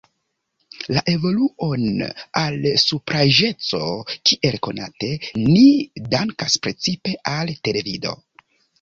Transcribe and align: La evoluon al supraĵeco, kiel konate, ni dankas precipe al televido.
La 0.95 1.01
evoluon 1.11 1.99
al 2.41 2.57
supraĵeco, 2.85 3.83
kiel 4.31 4.59
konate, 4.71 5.13
ni 5.47 5.69
dankas 6.19 6.61
precipe 6.67 7.19
al 7.39 7.59
televido. 7.71 8.21